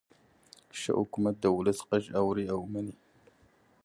ښه 0.79 0.91
حکومت 0.99 1.35
د 1.39 1.45
ولس 1.57 1.79
غږ 1.89 2.05
اوري 2.19 2.45
او 2.53 2.59
مني. 2.73 2.95